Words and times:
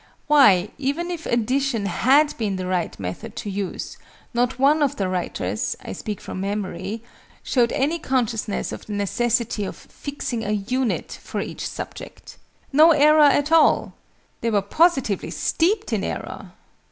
Why, 0.25 0.69
even 0.79 1.11
if 1.11 1.27
addition 1.27 1.85
had 1.85 2.35
been 2.39 2.55
the 2.55 2.65
right 2.65 2.99
method 2.99 3.35
to 3.35 3.51
use, 3.51 3.99
not 4.33 4.57
one 4.57 4.81
of 4.81 4.95
the 4.95 5.07
writers 5.07 5.75
(I 5.85 5.93
speak 5.93 6.19
from 6.19 6.41
memory) 6.41 7.03
showed 7.43 7.71
any 7.73 7.99
consciousness 7.99 8.71
of 8.71 8.87
the 8.87 8.93
necessity 8.93 9.63
of 9.63 9.75
fixing 9.75 10.43
a 10.43 10.53
"unit" 10.53 11.19
for 11.21 11.39
each 11.39 11.67
subject. 11.69 12.39
"No 12.73 12.93
error 12.93 13.21
at 13.29 13.51
all!" 13.51 13.93
They 14.41 14.49
were 14.49 14.63
positively 14.63 15.29
steeped 15.29 15.93
in 15.93 16.03
error! 16.03 16.53